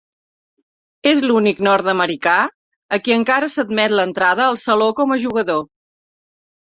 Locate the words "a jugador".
5.19-5.63